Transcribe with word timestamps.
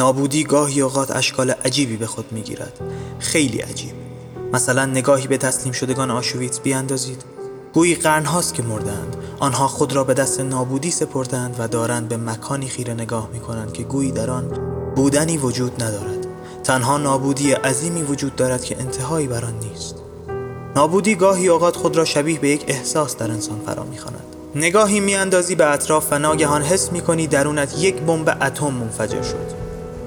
نابودی 0.00 0.44
گاهی 0.44 0.80
اوقات 0.80 1.10
اشکال 1.10 1.50
عجیبی 1.50 1.96
به 1.96 2.06
خود 2.06 2.32
می‌گیرد. 2.32 2.80
خیلی 3.18 3.58
عجیب. 3.58 3.92
مثلا 4.52 4.86
نگاهی 4.86 5.26
به 5.26 5.36
تسلیم 5.36 5.72
شدگان 5.72 6.10
آشویتس 6.10 6.60
بیاندازید. 6.60 7.24
گویی 7.72 7.94
قرنهاست 7.94 8.54
که 8.54 8.62
مردند 8.62 9.16
آنها 9.38 9.68
خود 9.68 9.92
را 9.92 10.04
به 10.04 10.14
دست 10.14 10.40
نابودی 10.40 10.90
سپردند 10.90 11.56
و 11.58 11.68
دارند 11.68 12.08
به 12.08 12.16
مکانی 12.16 12.68
خیره 12.68 12.94
نگاه 12.94 13.28
می 13.32 13.40
کنند 13.40 13.72
که 13.72 13.82
گویی 13.82 14.12
در 14.12 14.30
آن 14.30 14.48
بودنی 14.96 15.38
وجود 15.38 15.82
ندارد. 15.82 16.26
تنها 16.64 16.98
نابودی 16.98 17.52
عظیمی 17.52 18.02
وجود 18.02 18.36
دارد 18.36 18.64
که 18.64 18.80
انتهایی 18.80 19.26
بر 19.26 19.44
آن 19.44 19.54
نیست. 19.58 19.94
نابودی 20.76 21.14
گاهی 21.14 21.48
اوقات 21.48 21.76
خود 21.76 21.96
را 21.96 22.04
شبیه 22.04 22.38
به 22.38 22.48
یک 22.48 22.64
احساس 22.68 23.16
در 23.16 23.30
انسان 23.30 23.60
فرا 23.66 23.84
می‌خواند. 23.84 24.24
نگاهی 24.54 25.00
میاندازی 25.00 25.54
به 25.54 25.72
اطراف 25.72 26.06
و 26.10 26.18
ناگهان 26.18 26.62
حس 26.62 26.92
می‌کنی 26.92 27.26
درونت 27.26 27.78
یک 27.78 27.96
بمب 27.96 28.36
اتم 28.42 28.70
منفجر 28.70 29.22
شد. 29.22 29.59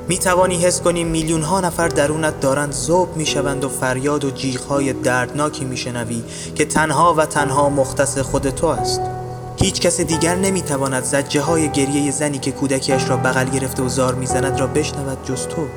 می 0.07 0.17
توانی 0.17 0.57
حس 0.57 0.81
کنی 0.81 1.03
میلیون 1.03 1.41
ها 1.41 1.62
نفر 1.62 1.88
درونت 1.88 2.39
دارند 2.39 2.71
زوب 2.71 3.17
می 3.17 3.25
شوند 3.25 3.63
و 3.63 3.70
فریاد 3.70 4.25
و 4.25 4.31
های 4.70 4.94
دردناکی 4.94 5.66
می 5.66 5.77
شنوی 5.77 6.23
که 6.55 6.66
تنها 6.66 7.14
و 7.14 7.25
تنها 7.25 7.69
مختص 7.69 8.17
خود 8.17 8.50
تو 8.50 8.67
است. 8.67 9.02
هیچ 9.61 9.81
کس 9.81 10.02
دیگر 10.02 10.36
نمی 10.36 10.61
تواند 10.61 11.03
زجه 11.03 11.42
های 11.42 11.69
گریه 11.69 12.11
زنی 12.11 12.39
که 12.39 12.52
کودکیش 12.52 13.09
را 13.09 13.17
بغل 13.17 13.50
گرفته 13.50 13.83
و 13.83 13.89
زار 13.89 14.16
می‌زند 14.16 14.59
را 14.59 14.67
بشنود 14.67 15.17
جز 15.25 15.47
تو. 15.47 15.67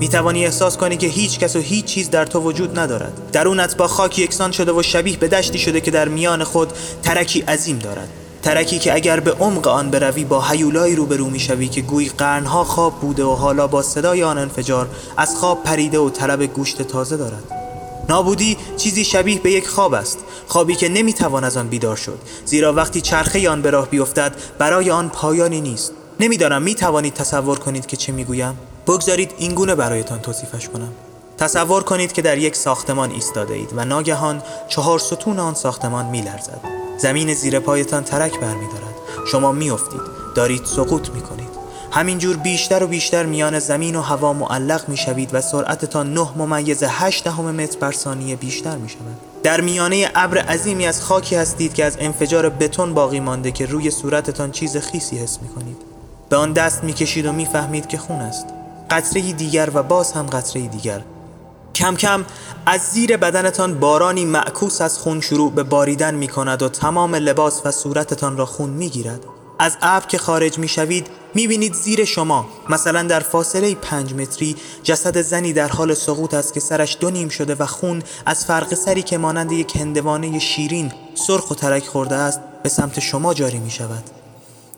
می 0.00 0.08
توانی 0.08 0.44
احساس 0.44 0.76
کنی 0.76 0.96
که 0.96 1.06
هیچ 1.06 1.38
کس 1.38 1.56
و 1.56 1.58
هیچ 1.58 1.84
چیز 1.84 2.10
در 2.10 2.24
تو 2.24 2.40
وجود 2.40 2.78
ندارد. 2.78 3.30
درونت 3.32 3.76
با 3.76 3.88
خاک 3.88 4.18
یکسان 4.18 4.52
شده 4.52 4.72
و 4.72 4.82
شبیه 4.82 5.16
به 5.16 5.28
دشتی 5.28 5.58
شده 5.58 5.80
که 5.80 5.90
در 5.90 6.08
میان 6.08 6.44
خود 6.44 6.72
ترکی 7.02 7.40
عظیم 7.40 7.78
دارد. 7.78 8.08
ترکی 8.46 8.78
که 8.78 8.94
اگر 8.94 9.20
به 9.20 9.32
عمق 9.32 9.68
آن 9.68 9.90
بروی 9.90 10.24
با 10.24 10.42
حیولایی 10.42 10.96
روبرو 10.96 11.30
می‌شوی 11.30 11.68
که 11.68 11.80
گویی 11.80 12.08
قرنها 12.08 12.64
خواب 12.64 13.00
بوده 13.00 13.24
و 13.24 13.34
حالا 13.34 13.66
با 13.66 13.82
صدای 13.82 14.22
آن 14.22 14.38
انفجار 14.38 14.88
از 15.16 15.36
خواب 15.36 15.62
پریده 15.62 15.98
و 15.98 16.10
طلب 16.10 16.42
گوشت 16.42 16.82
تازه 16.82 17.16
دارد. 17.16 17.42
نابودی 18.08 18.56
چیزی 18.76 19.04
شبیه 19.04 19.40
به 19.40 19.50
یک 19.50 19.68
خواب 19.68 19.94
است 19.94 20.18
خوابی 20.46 20.74
که 20.74 20.88
نمی‌توان 20.88 21.44
از 21.44 21.56
آن 21.56 21.68
بیدار 21.68 21.96
شد 21.96 22.18
زیرا 22.44 22.72
وقتی 22.72 23.00
چرخه 23.00 23.50
آن 23.50 23.62
به 23.62 23.70
راه 23.70 23.88
بیفتد 23.88 24.34
برای 24.58 24.90
آن 24.90 25.08
پایانی 25.08 25.60
نیست. 25.60 25.92
نمی‌دانم 26.20 26.62
می 26.62 26.74
توانید 26.74 27.14
تصور 27.14 27.58
کنید 27.58 27.86
که 27.86 27.96
چه 27.96 28.12
می‌گویم. 28.12 28.58
بگذارید 28.86 29.34
اینگونه 29.38 29.74
برایتان 29.74 30.20
توصیفش 30.20 30.68
کنم. 30.68 30.92
تصور 31.38 31.82
کنید 31.82 32.12
که 32.12 32.22
در 32.22 32.38
یک 32.38 32.56
ساختمان 32.56 33.10
ایستاده 33.10 33.54
اید 33.54 33.70
و 33.76 33.84
ناگهان 33.84 34.42
چهار 34.68 34.98
ستون 34.98 35.38
آن 35.38 35.54
ساختمان 35.54 36.06
میلرزد. 36.06 36.60
زمین 36.98 37.34
زیر 37.34 37.58
پایتان 37.58 38.04
ترک 38.04 38.40
برمیدارد. 38.40 38.94
شما 39.26 39.52
میافتید. 39.52 40.00
دارید 40.34 40.64
سقوط 40.64 41.10
می‌کنید. 41.10 41.48
همینجور 41.90 42.36
بیشتر 42.36 42.82
و 42.82 42.86
بیشتر 42.86 43.26
میان 43.26 43.58
زمین 43.58 43.96
و 43.96 44.00
هوا 44.00 44.32
معلق 44.32 44.88
می‌شوید 44.88 45.30
و 45.32 45.40
سرعتتان 45.40 46.14
نه 46.14 46.28
ممیز 46.36 46.82
هشت 46.82 47.24
دهم 47.24 47.54
متر 47.54 47.78
بر 47.78 47.92
ثانیه 47.92 48.36
بیشتر 48.36 48.76
می‌شود. 48.76 49.20
در 49.42 49.60
میانه 49.60 50.10
ابر 50.14 50.38
عظیمی 50.38 50.86
از 50.86 51.02
خاکی 51.02 51.36
هستید 51.36 51.74
که 51.74 51.84
از 51.84 51.96
انفجار 52.00 52.48
بتون 52.48 52.94
باقی 52.94 53.20
مانده 53.20 53.50
که 53.50 53.66
روی 53.66 53.90
صورتتان 53.90 54.50
چیز 54.50 54.76
خیسی 54.76 55.18
حس 55.18 55.38
می‌کنید. 55.42 55.76
به 56.28 56.36
آن 56.36 56.52
دست 56.52 56.84
می‌کشید 56.84 57.26
و 57.26 57.32
می‌فهمید 57.32 57.86
که 57.86 57.98
خون 57.98 58.20
است. 58.20 58.46
قطره 58.90 59.32
دیگر 59.32 59.70
و 59.74 59.82
باز 59.82 60.12
هم 60.12 60.26
قطره 60.26 60.62
دیگر. 60.66 61.00
کم 61.76 61.96
کم 61.96 62.24
از 62.66 62.80
زیر 62.80 63.16
بدنتان 63.16 63.80
بارانی 63.80 64.24
معکوس 64.24 64.80
از 64.80 64.98
خون 64.98 65.20
شروع 65.20 65.52
به 65.52 65.62
باریدن 65.62 66.14
می 66.14 66.28
کند 66.28 66.62
و 66.62 66.68
تمام 66.68 67.14
لباس 67.14 67.62
و 67.64 67.70
صورتتان 67.70 68.36
را 68.36 68.46
خون 68.46 68.70
می 68.70 68.88
گیرد. 68.88 69.24
از 69.58 69.76
ابر 69.82 70.06
که 70.06 70.18
خارج 70.18 70.58
می 70.58 70.68
شوید 70.68 71.06
می 71.34 71.46
بینید 71.46 71.74
زیر 71.74 72.04
شما 72.04 72.48
مثلا 72.68 73.02
در 73.02 73.20
فاصله 73.20 73.74
پنج 73.74 74.14
متری 74.14 74.56
جسد 74.82 75.20
زنی 75.20 75.52
در 75.52 75.68
حال 75.68 75.94
سقوط 75.94 76.34
است 76.34 76.54
که 76.54 76.60
سرش 76.60 76.96
دو 77.00 77.10
نیم 77.10 77.28
شده 77.28 77.54
و 77.54 77.66
خون 77.66 78.02
از 78.26 78.44
فرق 78.44 78.74
سری 78.74 79.02
که 79.02 79.18
مانند 79.18 79.52
یک 79.52 79.76
هندوانه 79.76 80.38
شیرین 80.38 80.92
سرخ 81.14 81.50
و 81.50 81.54
ترک 81.54 81.86
خورده 81.86 82.14
است 82.14 82.40
به 82.62 82.68
سمت 82.68 83.00
شما 83.00 83.34
جاری 83.34 83.58
می 83.58 83.70
شود. 83.70 84.04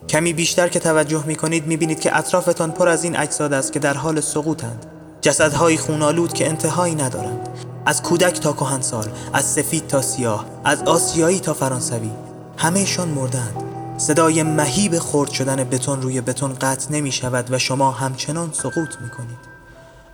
کمی 0.09 0.33
بیشتر 0.33 0.67
که 0.67 0.79
توجه 0.79 1.23
می 1.25 1.35
کنید 1.35 1.67
می 1.67 1.77
بینید 1.77 1.99
که 1.99 2.17
اطرافتان 2.17 2.71
پر 2.71 2.89
از 2.89 3.03
این 3.03 3.17
اجساد 3.17 3.53
است 3.53 3.73
که 3.73 3.79
در 3.79 3.93
حال 3.93 4.21
سقوطند. 4.21 4.98
جسدهای 5.21 5.77
خونالود 5.77 6.33
که 6.33 6.47
انتهایی 6.47 6.95
ندارند. 6.95 7.49
از 7.85 8.03
کودک 8.03 8.39
تا 8.39 8.53
کهنسال 8.53 9.05
از 9.33 9.45
سفید 9.45 9.87
تا 9.87 10.01
سیاه 10.01 10.45
از 10.65 10.83
آسیایی 10.83 11.39
تا 11.39 11.53
فرانسوی. 11.53 12.11
همهشان 12.57 13.07
مردند. 13.07 13.63
صدای 13.97 14.43
مهیب 14.43 14.99
خرد 14.99 15.31
شدن 15.31 15.63
بتون 15.63 16.01
روی 16.01 16.21
بتون 16.21 16.53
قطع 16.53 16.91
نمی 16.91 17.11
شود 17.11 17.51
و 17.51 17.59
شما 17.59 17.91
همچنان 17.91 18.49
سقوط 18.53 18.95
می 19.01 19.09
کنید 19.09 19.49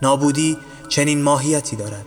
نابودی 0.01 0.57
چنین 0.89 1.21
ماهیتی 1.21 1.75
دارد. 1.75 2.05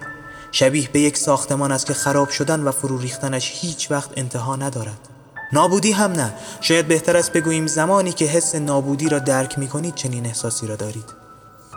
شبیه 0.53 0.89
به 0.93 1.01
یک 1.01 1.17
ساختمان 1.17 1.73
است 1.73 1.87
که 1.87 1.95
خراب 1.95 2.29
شدن 2.29 2.61
و 2.61 2.73
فرو 2.73 2.99
ریختنش 2.99 3.53
هیچ 3.55 3.91
وقت 3.91 4.11
انتها 4.17 4.57
ندارد. 4.57 5.09
نابودی 5.53 5.93
هم 5.93 6.13
نه. 6.13 6.33
شاید 6.61 6.89
بهتر 6.89 7.17
است 7.17 7.33
بگوییم 7.33 7.67
زمانی 7.67 8.13
که 8.13 8.25
حس 8.25 8.55
نابودی 8.55 9.09
را 9.09 9.19
درک 9.19 9.59
می 9.59 9.69
کنید 9.69 9.95
چنین 9.95 10.27
احساسی 10.27 10.67
را 10.67 10.77
دارید. 10.77 11.05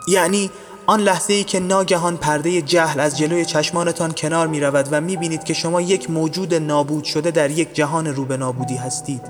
یعنی 0.08 0.52
آن 0.92 1.00
لحظه 1.00 1.34
ای 1.34 1.44
که 1.44 1.60
ناگهان 1.60 2.18
پرده 2.18 2.62
جهل 2.62 3.00
از 3.00 3.18
جلوی 3.18 3.46
چشمانتان 3.46 4.12
کنار 4.12 4.48
می 4.48 4.60
رود 4.60 4.88
و 4.92 5.02
می 5.02 5.18
بینید 5.18 5.44
که 5.44 5.54
شما 5.54 5.82
یک 5.82 6.10
موجود 6.10 6.54
نابود 6.54 7.04
شده 7.04 7.32
در 7.32 7.52
یک 7.52 7.74
جهان 7.74 8.08
رو 8.08 8.26
به 8.26 8.38
نابودی 8.38 8.76
هستید. 8.76 9.22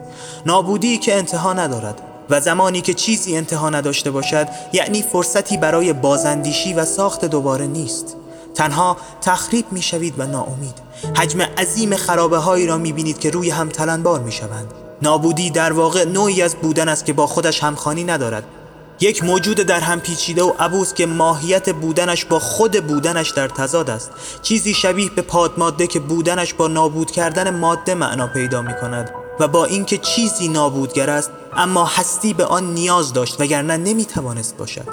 نابودی 0.46 0.98
که 0.98 1.16
انتها 1.16 1.54
ندارد 1.54 2.02
و 2.30 2.42
زمانی 2.42 2.82
که 2.82 2.94
چیزی 2.94 3.38
انتها 3.38 3.70
نداشته 3.70 4.12
باشد 4.12 4.48
یعنی 4.74 5.02
فرصتی 5.02 5.58
برای 5.58 5.94
بازندیشی 5.94 6.74
و 6.74 6.86
ساخت 6.86 7.26
دوباره 7.26 7.68
نیست. 7.68 8.16
تنها 8.56 8.98
تخریب 9.22 9.66
می 9.72 9.82
شوید 9.82 10.14
و 10.18 10.26
ناامید. 10.26 10.76
حجم 11.16 11.42
عظیم 11.42 11.96
خرابه 11.96 12.38
هایی 12.38 12.68
را 12.68 12.78
می 12.78 12.94
بینید 12.94 13.20
که 13.20 13.30
روی 13.30 13.50
هم 13.50 13.70
تلنبار 13.70 14.20
می 14.20 14.32
شوند 14.32 14.74
نابودی 15.02 15.50
در 15.50 15.74
واقع 15.74 16.06
نوعی 16.06 16.42
از 16.42 16.56
بودن 16.56 16.90
است 16.90 17.06
که 17.06 17.14
با 17.14 17.28
خودش 17.28 17.64
همخانی 17.64 18.04
ندارد. 18.04 18.44
یک 19.04 19.24
موجود 19.24 19.58
در 19.58 19.80
هم 19.80 20.00
پیچیده 20.00 20.44
و 20.44 20.54
عبوس 20.60 20.94
که 20.94 21.06
ماهیت 21.06 21.70
بودنش 21.70 22.26
با 22.26 22.40
خود 22.40 22.88
بودنش 22.88 23.30
در 23.30 23.48
تضاد 23.48 23.90
است. 23.90 24.12
چیزی 24.42 24.74
شبیه 24.74 25.10
به 25.10 25.22
پادماده 25.22 25.88
که 25.88 26.00
بودنش 26.00 26.54
با 26.54 26.68
نابود 26.68 27.12
کردن 27.12 27.50
ماده 27.50 27.96
معنا 27.96 28.28
پیدا 28.28 28.62
می 28.62 28.74
کند 28.82 29.12
و 29.40 29.48
با 29.48 29.66
اینکه 29.66 29.98
چیزی 29.98 30.48
نابودگر 30.48 31.10
است 31.10 31.32
اما 31.54 31.86
هستی 31.86 32.34
به 32.34 32.46
آن 32.46 32.74
نیاز 32.74 33.14
داشت 33.14 33.42
وگرنه 33.42 33.78
نمی 33.78 34.06
توانست 34.06 34.58
باشد. 34.58 34.88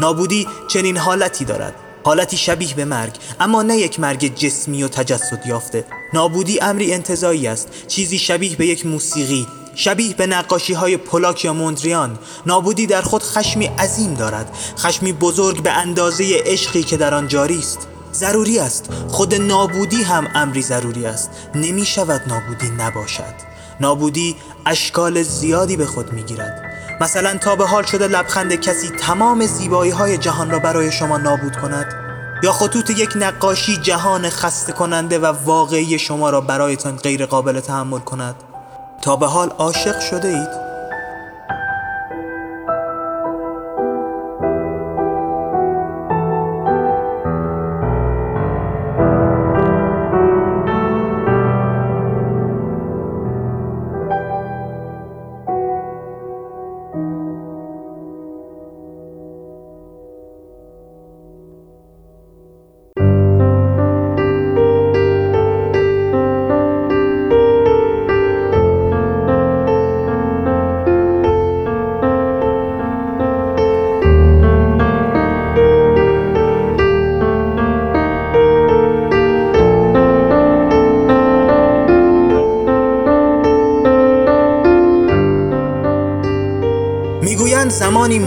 نابودی 0.00 0.48
چنین 0.68 0.96
حالتی 0.96 1.44
دارد. 1.44 1.74
حالتی 2.04 2.36
شبیه 2.36 2.74
به 2.74 2.84
مرگ 2.84 3.12
اما 3.40 3.62
نه 3.62 3.76
یک 3.76 4.00
مرگ 4.00 4.34
جسمی 4.34 4.82
و 4.82 4.88
تجسد 4.88 5.46
یافته. 5.46 5.84
نابودی 6.12 6.60
امری 6.60 6.94
انتظایی 6.94 7.46
است. 7.46 7.68
چیزی 7.88 8.18
شبیه 8.18 8.56
به 8.56 8.66
یک 8.66 8.86
موسیقی 8.86 9.46
شبیه 9.80 10.14
به 10.14 10.26
نقاشی 10.26 10.72
های 10.72 10.96
پولاک 10.96 11.44
یا 11.44 11.52
موندریان. 11.52 12.18
نابودی 12.46 12.86
در 12.86 13.02
خود 13.02 13.22
خشمی 13.22 13.66
عظیم 13.66 14.14
دارد. 14.14 14.56
خشمی 14.78 15.12
بزرگ 15.12 15.62
به 15.62 15.70
اندازه 15.70 16.42
عشقی 16.44 16.82
که 16.82 16.96
در 16.96 17.14
آن 17.14 17.28
جاری 17.28 17.58
است. 17.58 17.88
ضروری 18.12 18.58
است. 18.58 18.88
خود 19.08 19.34
نابودی 19.34 20.02
هم 20.02 20.28
امری 20.34 20.62
ضروری 20.62 21.06
است. 21.06 21.30
نمی 21.54 21.86
شود 21.86 22.22
نابودی 22.26 22.70
نباشد. 22.70 23.34
نابودی 23.80 24.36
اشکال 24.66 25.22
زیادی 25.22 25.76
به 25.76 25.86
خود 25.86 26.12
می 26.12 26.22
گیرد. 26.22 26.62
مثلا 27.00 27.38
تا 27.38 27.56
به 27.56 27.66
حال 27.66 27.84
شده 27.84 28.08
لبخند 28.08 28.54
کسی 28.54 28.88
تمام 28.88 29.46
زیبایی 29.46 29.90
های 29.90 30.18
جهان 30.18 30.50
را 30.50 30.58
برای 30.58 30.92
شما 30.92 31.18
نابود 31.18 31.56
کند؟ 31.56 31.94
یا 32.42 32.52
خطوط 32.52 32.90
یک 32.90 33.10
نقاشی 33.16 33.76
جهان 33.76 34.30
خسته 34.30 34.72
کننده 34.72 35.18
و 35.18 35.26
واقعی 35.44 35.98
شما 35.98 36.30
را 36.30 36.40
برایتان 36.40 36.96
غیر 36.96 37.26
قابل 37.26 37.60
تحمل 37.60 37.98
کند؟ 37.98 38.49
تا 39.02 39.16
به 39.16 39.26
حال 39.26 39.50
عاشق 39.50 40.00
شده 40.00 40.28
اید؟ 40.28 40.69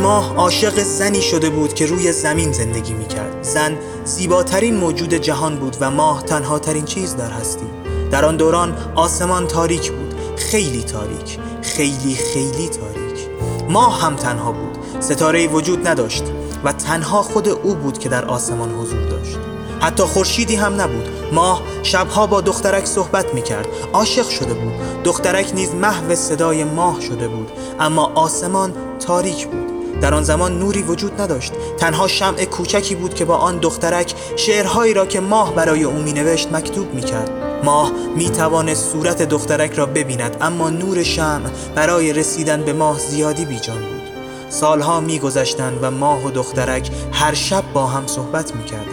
ماه 0.02 0.36
عاشق 0.36 0.80
زنی 0.84 1.22
شده 1.22 1.50
بود 1.50 1.74
که 1.74 1.86
روی 1.86 2.12
زمین 2.12 2.52
زندگی 2.52 2.94
می 2.94 3.06
کرد 3.06 3.44
زن 3.44 3.78
زیباترین 4.06 4.76
موجود 4.76 5.14
جهان 5.14 5.56
بود 5.56 5.78
و 5.80 5.92
ماه 5.92 6.24
تنها 6.24 6.60
ترین 6.60 6.86
چیز 6.86 7.16
در 7.16 7.32
هستی. 7.32 7.66
در 8.12 8.26
آن 8.26 8.38
دوران 8.38 8.78
آسمان 8.96 9.48
تاریک 9.48 9.92
بود. 9.92 10.14
خیلی 10.38 10.84
تاریک. 10.84 11.40
خیلی 11.62 12.16
خیلی 12.16 12.70
تاریک. 12.70 13.28
ماه 13.70 14.02
هم 14.02 14.16
تنها 14.16 14.52
بود. 14.52 15.02
ستاره 15.02 15.48
وجود 15.48 15.88
نداشت 15.88 16.24
و 16.64 16.74
تنها 16.74 17.24
خود 17.24 17.48
او 17.48 17.76
بود 17.76 18.00
که 18.00 18.10
در 18.10 18.26
آسمان 18.26 18.72
حضور 18.72 19.04
داشت. 19.04 19.38
حتی 19.82 20.04
خورشیدی 20.04 20.56
هم 20.56 20.82
نبود. 20.82 21.23
ماه 21.34 21.62
شبها 21.84 22.28
با 22.28 22.42
دخترک 22.42 22.86
صحبت 22.86 23.34
می 23.34 23.42
کرد 23.42 23.68
عاشق 23.94 24.30
شده 24.30 24.54
بود. 24.54 24.74
دخترک 25.04 25.52
نیز 25.56 25.76
محو 25.76 26.16
صدای 26.16 26.64
ماه 26.64 27.02
شده 27.02 27.28
بود. 27.28 27.52
اما 27.80 28.12
آسمان 28.16 28.74
تاریک 29.00 29.48
بود. 29.48 30.00
در 30.02 30.14
آن 30.14 30.24
زمان 30.24 30.60
نوری 30.60 30.84
وجود 30.84 31.22
نداشت. 31.22 31.54
تنها 31.78 32.08
شمع 32.08 32.46
کوچکی 32.46 32.96
بود 32.96 33.14
که 33.14 33.26
با 33.26 33.36
آن 33.36 33.58
دخترک 33.58 34.14
شعرهایی 34.36 34.94
را 34.94 35.06
که 35.06 35.20
ماه 35.20 35.56
برای 35.56 35.84
او 35.84 36.02
می 36.02 36.14
نوشت 36.14 36.52
مکتوب 36.52 36.94
می 36.94 37.02
کرد 37.02 37.32
ماه 37.64 37.92
می 38.16 38.30
توانست 38.30 38.92
صورت 38.92 39.22
دخترک 39.22 39.74
را 39.74 39.86
ببیند 39.86 40.38
اما 40.42 40.70
نور 40.70 41.04
شمع 41.04 41.50
برای 41.76 42.14
رسیدن 42.14 42.64
به 42.64 42.74
ماه 42.74 43.00
زیادی 43.00 43.46
بیجان 43.46 43.78
بود. 43.78 44.02
سالها 44.50 45.00
می 45.00 45.20
گذشتند 45.20 45.80
و 45.82 45.92
ماه 45.92 46.26
و 46.26 46.32
دخترک 46.32 46.92
هر 47.12 47.34
شب 47.34 47.64
با 47.74 47.88
هم 47.88 48.08
صحبت 48.08 48.56
می 48.56 48.66
کردند 48.66 48.93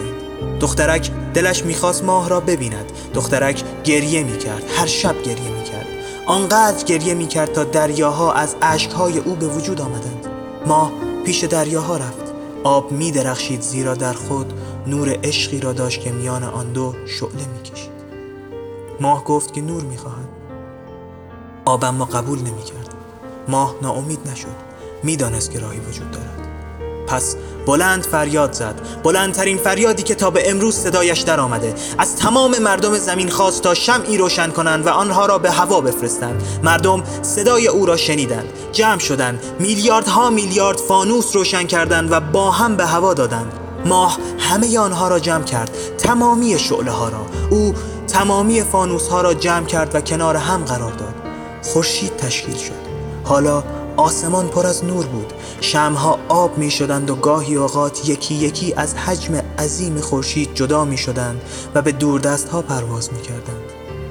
دخترک 0.61 1.11
دلش 1.33 1.65
می‌خواست 1.65 2.03
ماه 2.03 2.29
را 2.29 2.39
ببیند. 2.39 2.91
دخترک 3.13 3.63
گریه 3.83 4.23
می‌کرد. 4.23 4.63
هر 4.75 4.85
شب 4.85 5.23
گریه 5.23 5.49
می‌کرد. 5.49 5.85
آنقدر 6.25 6.85
گریه 6.85 7.13
می‌کرد 7.13 7.53
تا 7.53 7.63
دریاها 7.63 8.33
از 8.33 8.55
اشکهای 8.61 9.17
او 9.17 9.35
به 9.35 9.47
وجود 9.47 9.81
آمدند. 9.81 10.27
ماه 10.65 10.91
پیش 11.25 11.43
دریاها 11.43 11.97
رفت. 11.97 12.33
آب 12.63 12.91
میدرخشید 12.91 13.61
زیرا 13.61 13.93
در 13.93 14.13
خود 14.13 14.53
نور 14.87 15.17
عشقی 15.23 15.59
را 15.59 15.73
داشت 15.73 16.01
که 16.01 16.11
میان 16.11 16.43
آن 16.43 16.73
دو 16.73 16.95
شعله 17.05 17.47
می‌کشید. 17.53 17.91
ماه 18.99 19.23
گفت 19.23 19.53
که 19.53 19.61
نور 19.61 19.83
می‌خواهد. 19.83 20.29
آب 21.65 21.85
اما 21.85 22.05
قبول 22.05 22.39
نمی‌کرد. 22.39 22.93
ماه 23.47 23.75
ناامید 23.81 24.19
نشد. 24.31 24.47
می‌دانست 25.03 25.51
که 25.51 25.59
راهی 25.59 25.79
وجود 25.79 26.11
دارد. 26.11 26.50
پس 27.11 27.35
بلند 27.65 28.03
فریاد 28.03 28.53
زد. 28.53 28.75
بلندترین 29.03 29.57
فریادی 29.57 30.03
که 30.03 30.15
تا 30.15 30.29
به 30.29 30.49
امروز 30.49 30.75
صدایش 30.75 31.19
در 31.19 31.39
آمده 31.39 31.73
از 31.97 32.15
تمام 32.15 32.57
مردم 32.57 32.97
زمین 32.97 33.29
خواست 33.29 33.61
تا 33.61 33.73
شمعی 33.73 34.17
روشن 34.17 34.49
کنند 34.49 34.87
و 34.87 34.89
آنها 34.89 35.25
را 35.25 35.37
به 35.37 35.51
هوا 35.51 35.81
بفرستند. 35.81 36.43
مردم 36.63 37.03
صدای 37.21 37.67
او 37.67 37.85
را 37.85 37.97
شنیدند. 37.97 38.49
جمع 38.71 38.99
شدند. 38.99 39.43
میلیاردها 39.59 40.29
میلیارد 40.29 40.77
فانوس 40.77 41.35
روشن 41.35 41.63
کردند 41.63 42.11
و 42.11 42.19
با 42.19 42.51
هم 42.51 42.75
به 42.75 42.85
هوا 42.85 43.13
دادند. 43.13 43.53
ماه 43.85 44.17
همه 44.39 44.79
آنها 44.79 45.07
را 45.07 45.19
جمع 45.19 45.43
کرد. 45.43 45.71
تمامی 45.97 46.59
شعله 46.59 46.91
ها 46.91 47.09
را. 47.09 47.25
او 47.49 47.73
تمامی 48.07 48.61
فانوس 48.61 49.07
ها 49.07 49.21
را 49.21 49.33
جمع 49.33 49.65
کرد 49.65 49.95
و 49.95 50.01
کنار 50.01 50.35
هم 50.35 50.63
قرار 50.65 50.91
داد. 50.91 51.13
خورشید 51.63 52.17
تشکیل 52.17 52.57
شد. 52.57 52.81
حالا 53.23 53.63
آسمان 53.97 54.47
پر 54.47 54.67
از 54.67 54.85
نور 54.85 55.05
بود. 55.05 55.33
شمها 55.61 56.19
آب 56.29 56.57
می 56.57 56.71
شدند 56.71 57.09
و 57.09 57.15
گاهی 57.15 57.55
اوقات 57.55 58.09
یکی 58.09 58.35
یکی 58.35 58.73
از 58.73 58.95
حجم 58.95 59.35
عظیم 59.59 59.99
خورشید 59.99 60.49
جدا 60.53 60.85
می 60.85 60.97
شدند 60.97 61.41
و 61.75 61.81
به 61.81 61.91
دوردست 61.91 62.49
ها 62.49 62.61
پرواز 62.61 63.13
می 63.13 63.21
کردند. 63.21 63.63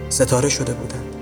ستاره 0.08 0.48
شده 0.48 0.72
بودند. 0.72 1.14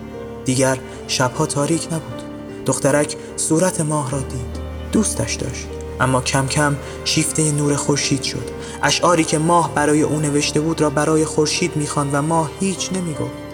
دیگر 0.44 0.78
شبها 1.08 1.46
تاریک 1.46 1.86
نبود. 1.86 2.22
دخترک 2.66 3.16
صورت 3.36 3.80
ماه 3.80 4.10
را 4.10 4.18
دید. 4.18 4.58
دوستش 4.92 5.34
داشت. 5.34 5.66
اما 6.00 6.20
کم 6.20 6.46
کم 6.46 6.76
شیفته 7.04 7.52
نور 7.52 7.76
خورشید 7.76 8.22
شد. 8.22 8.50
اشعاری 8.82 9.24
که 9.24 9.38
ماه 9.38 9.74
برای 9.74 10.02
او 10.02 10.20
نوشته 10.20 10.60
بود 10.60 10.80
را 10.80 10.90
برای 10.90 11.24
خورشید 11.24 11.76
می‌خواند 11.76 12.14
و 12.14 12.22
ماه 12.22 12.50
هیچ 12.60 12.92
نمی‌گفت. 12.92 13.48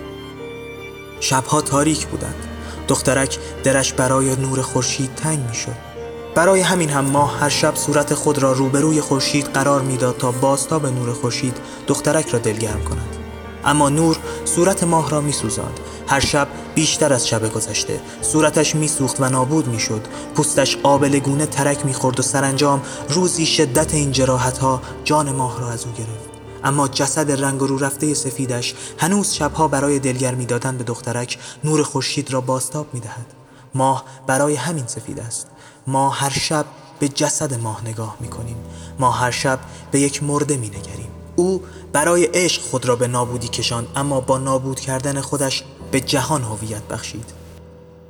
شبها 1.20 1.60
تاریک 1.60 2.06
بودند. 2.06 2.53
دخترک 2.88 3.38
درش 3.64 3.92
برای 3.92 4.36
نور 4.36 4.62
خورشید 4.62 5.14
تنگ 5.14 5.38
می‌شد. 5.48 5.94
برای 6.34 6.60
همین 6.60 6.90
هم 6.90 7.04
ماه 7.04 7.38
هر 7.38 7.48
شب 7.48 7.74
صورت 7.74 8.14
خود 8.14 8.38
را 8.38 8.52
روبروی 8.52 9.00
خورشید 9.00 9.46
قرار 9.46 9.82
می‌داد 9.82 10.16
تا 10.16 10.78
به 10.78 10.90
نور 10.90 11.12
خورشید 11.12 11.56
دخترک 11.86 12.28
را 12.28 12.38
دلگرم 12.38 12.84
کند. 12.84 13.16
اما 13.64 13.88
نور 13.88 14.18
صورت 14.44 14.84
ماه 14.84 15.10
را 15.10 15.20
میسوزاند. 15.20 15.80
هر 16.06 16.20
شب 16.20 16.48
بیشتر 16.74 17.12
از 17.12 17.28
شب 17.28 17.52
گذشته 17.52 18.00
صورتش 18.22 18.74
میسوخت 18.74 19.20
و 19.20 19.28
نابود 19.28 19.68
می‌شد. 19.68 20.06
پوستش 20.34 20.78
آبلگونه 20.82 21.46
ترک 21.46 21.86
می‌خورد 21.86 22.20
و 22.20 22.22
سرانجام 22.22 22.82
روزی 23.08 23.46
شدت 23.46 23.94
این 23.94 24.12
جراحت 24.12 24.58
ها 24.58 24.82
جان 25.04 25.32
ماه 25.32 25.60
را 25.60 25.70
از 25.70 25.84
او 25.86 25.92
گرفت. 25.92 26.33
اما 26.64 26.88
جسد 26.88 27.44
رنگ 27.44 27.60
رو 27.60 27.78
رفته 27.78 28.14
سفیدش 28.14 28.74
هنوز 28.98 29.32
شبها 29.32 29.68
برای 29.68 29.98
دلگرمی 29.98 30.46
دادن 30.46 30.76
به 30.76 30.84
دخترک 30.84 31.38
نور 31.64 31.82
خورشید 31.82 32.32
را 32.32 32.40
باستاب 32.40 32.86
می‌دهد. 32.92 33.26
ماه 33.74 34.04
برای 34.26 34.54
همین 34.54 34.86
سفید 34.86 35.20
است. 35.20 35.46
ما 35.86 36.10
هر 36.10 36.30
شب 36.30 36.64
به 36.98 37.08
جسد 37.08 37.60
ماه 37.60 37.88
نگاه 37.88 38.16
می‌کنیم. 38.20 38.56
ما 38.98 39.10
هر 39.10 39.30
شب 39.30 39.58
به 39.90 40.00
یک 40.00 40.22
مرده 40.22 40.56
مینگریم. 40.56 41.08
او 41.36 41.62
برای 41.92 42.24
عشق 42.24 42.62
خود 42.62 42.86
را 42.86 42.96
به 42.96 43.08
نابودی 43.08 43.48
کشاند 43.48 43.86
اما 43.96 44.20
با 44.20 44.38
نابود 44.38 44.80
کردن 44.80 45.20
خودش 45.20 45.64
به 45.90 46.00
جهان 46.00 46.42
هویت 46.42 46.82
بخشید. 46.82 47.32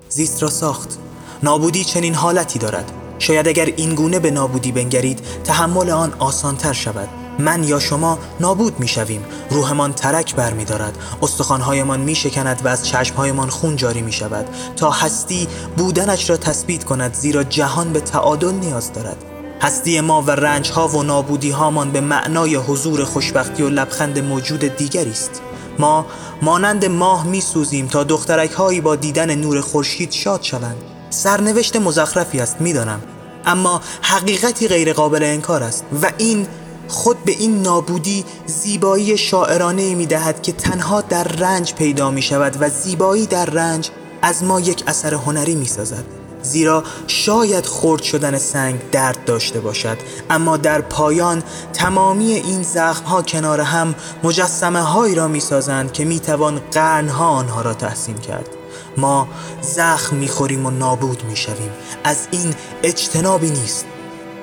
زیست 0.09 0.43
را 0.43 0.51
ساخت. 0.51 0.99
نابودی 1.43 1.85
چنین 1.85 2.15
حالتی 2.15 2.59
دارد. 2.59 2.93
شاید 3.19 3.49
اگر 3.49 3.67
این 3.77 3.95
گونه 3.95 4.19
به 4.19 4.31
نابودی 4.31 4.73
بنگرید 4.73 5.21
تحمل 5.45 5.91
آن 5.91 6.13
آسانتر 6.19 6.73
شود. 6.73 7.24
من 7.39 7.65
یا 7.65 7.79
شما 7.79 8.19
نابود 8.41 8.81
می 8.81 8.89
شویم 8.89 9.25
روحمان 9.51 9.93
ترک 9.93 10.35
بر 10.35 10.53
می 10.53 10.65
دارد. 10.65 10.99
استخوانهایمان 11.23 12.01
می 12.01 12.15
شکند 12.15 12.61
و 12.65 12.69
از 12.69 12.87
چشمهایمان 12.87 13.49
خون 13.51 13.77
جاری 13.77 14.03
می 14.03 14.13
شود. 14.13 14.47
تا 14.77 14.91
هستی 14.91 15.49
بودنش 15.77 16.31
را 16.31 16.37
تثبیت 16.37 16.85
کند 16.85 17.15
زیرا 17.15 17.43
جهان 17.43 17.93
به 17.93 18.01
تعادل 18.01 18.53
نیاز 18.53 18.93
دارد. 18.93 19.17
هستی 19.63 20.01
ما 20.01 20.23
و 20.23 20.31
رنج 20.31 20.71
ها 20.71 20.89
و 20.89 21.03
نابودی 21.03 21.51
هامان 21.51 21.91
به 21.91 22.01
معنای 22.01 22.57
حضور 22.57 23.05
خوشبختی 23.05 23.63
و 23.63 23.69
لبخند 23.69 24.19
موجود 24.19 24.77
دیگری 24.77 25.11
است. 25.11 25.43
ما 25.79 26.07
مانند 26.43 26.85
ماه 26.85 27.27
می 27.27 27.41
سوزیم 27.41 27.87
تا 27.87 28.05
دخترک 28.05 28.51
هایی 28.51 28.81
با 28.81 28.97
دیدن 28.97 29.35
نور 29.35 29.61
خورشید 29.61 30.13
شاد 30.13 30.43
شوند. 30.43 30.77
سرنوشت 31.11 31.77
مزخرفی 31.77 32.41
است 32.41 32.61
می‌دانم 32.61 33.03
اما 33.47 33.81
حقیقتی 34.03 34.69
غیرقابل 34.69 35.23
انکار 35.23 35.63
است 35.63 35.85
و 36.03 36.11
این 36.19 36.47
خود 36.89 37.25
به 37.25 37.33
این 37.33 37.63
نابودی 37.63 38.25
زیبایی 38.47 39.19
شاعرانه 39.19 39.95
می 39.95 40.07
دهد 40.07 40.43
که 40.43 40.53
تنها 40.53 41.01
در 41.01 41.25
رنج 41.25 41.75
پیدا 41.75 42.11
می 42.11 42.23
شود 42.23 42.57
و 42.61 42.69
زیبایی 42.69 43.27
در 43.27 43.45
رنج 43.45 43.91
از 44.23 44.45
ما 44.45 44.61
یک 44.61 44.85
اثر 44.87 45.15
هنری 45.15 45.55
می 45.55 45.67
سازد 45.67 46.05
زیرا 46.45 46.85
شاید 47.07 47.67
خرد 47.67 48.03
شدن 48.03 48.39
سنگ 48.39 48.91
درد 48.91 49.25
داشته 49.25 49.61
باشد 49.61 49.99
اما 50.31 50.57
در 50.57 50.81
پایان 50.81 51.43
تمامی 51.73 52.33
این 52.33 52.63
زخم 52.63 53.05
ها 53.05 53.23
کنار 53.23 53.61
هم 53.61 53.95
مجسمه 54.23 54.81
هایی 54.81 55.15
را 55.15 55.29
می 55.29 55.41
سازند 55.41 55.93
که 55.93 56.05
می 56.05 56.21
توان 56.21 56.61
قرن 56.73 57.09
ها 57.09 57.29
آنها 57.29 57.63
را 57.63 57.75
تحسین 57.75 58.19
کرد. 58.19 58.49
ما 58.97 59.29
زخم 59.63 60.17
می 60.17 60.29
خوریم 60.29 60.67
و 60.67 60.71
نابود 60.71 61.25
می 61.25 61.37
شویم 61.37 61.71
از 62.05 62.29
این 62.31 62.55
اجتنابی 62.83 63.51
نیست. 63.51 63.87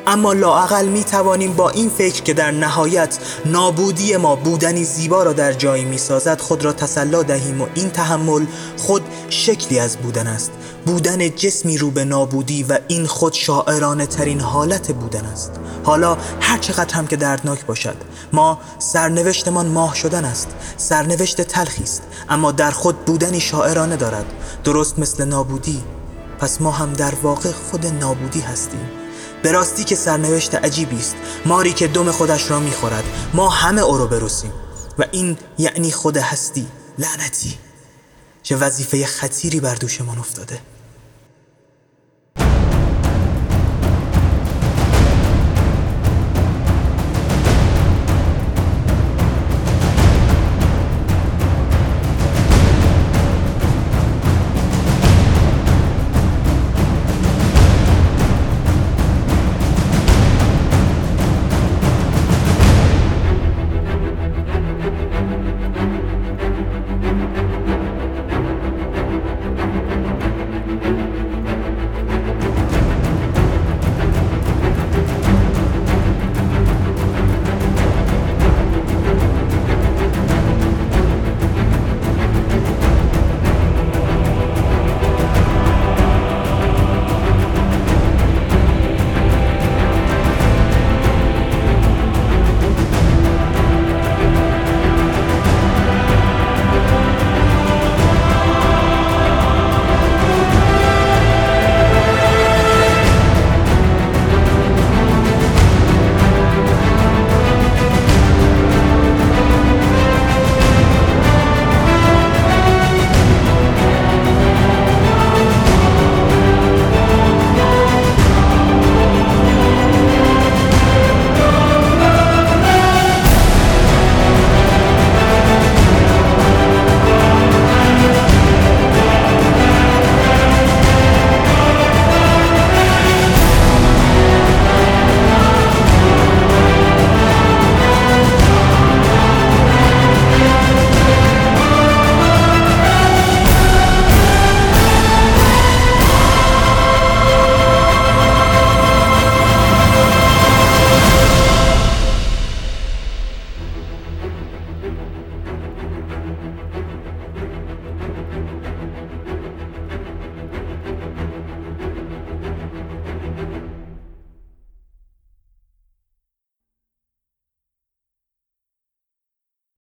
اما 0.07 0.33
لاعقل 0.33 0.87
می 0.87 1.03
توانیم 1.03 1.53
با 1.53 1.69
این 1.69 1.89
فکر 1.89 2.21
که 2.21 2.33
در 2.33 2.51
نهایت 2.51 3.17
نابودی 3.45 4.17
ما 4.17 4.35
بودنی 4.35 4.83
زیبا 4.83 5.23
را 5.23 5.33
در 5.33 5.53
جایی 5.53 5.85
می 5.85 5.97
سازد 5.97 6.41
خود 6.41 6.65
را 6.65 6.73
تسلا 6.73 7.23
دهیم 7.23 7.61
و 7.61 7.67
این 7.73 7.89
تحمل 7.89 8.45
خود 8.77 9.01
شکلی 9.29 9.79
از 9.79 9.97
بودن 9.97 10.27
است. 10.27 10.51
بودن 10.85 11.29
جسمی 11.29 11.77
رو 11.77 11.91
به 11.91 12.05
نابودی 12.05 12.63
و 12.63 12.79
این 12.87 13.05
خود 13.05 13.33
شاعرانه 13.33 14.05
ترین 14.05 14.39
حالت 14.39 14.91
بودن 14.91 15.25
است. 15.25 15.51
حالا 15.83 16.17
هر 16.41 16.57
چقدر 16.57 16.95
هم 16.95 17.07
که 17.07 17.15
دردناک 17.15 17.65
باشد 17.65 17.95
ما 18.33 18.59
سرنوشتمان 18.79 19.67
ماه 19.67 19.95
شدن 19.95 20.25
است 20.25 20.47
سرنوشت 20.77 21.41
تلخی 21.41 21.83
است 21.83 22.01
اما 22.29 22.51
در 22.51 22.71
خود 22.71 23.05
بودنی 23.05 23.39
شاعرانه 23.39 23.95
دارد. 23.95 24.25
درست 24.63 24.99
مثل 24.99 25.25
نابودی 25.25 25.83
پس 26.39 26.61
ما 26.61 26.71
هم 26.71 26.93
در 26.93 27.13
واقع 27.23 27.51
خود 27.51 27.85
نابودی 27.85 28.39
هستیم. 28.39 29.00
به 29.43 29.51
راستی 29.51 29.83
که 29.83 29.95
سرنوشت 29.95 30.55
عجیبی 30.55 30.97
است. 30.97 31.15
ماری 31.45 31.73
که 31.73 31.87
دم 31.87 32.11
خودش 32.11 32.51
را 32.51 32.59
می‌خورد. 32.59 33.03
ما 33.33 33.49
همه 33.49 33.81
او 33.81 33.97
رو 33.97 34.07
برسیم 34.07 34.51
و 34.99 35.05
این 35.11 35.37
یعنی 35.57 35.91
خود 35.91 36.17
هستی 36.17 36.67
لعنتی. 36.97 37.57
چه 38.43 38.55
وظیفه 38.55 39.05
خطیری 39.05 39.59
بر 39.59 39.75
دوشمان 39.75 40.17
افتاده. 40.17 40.59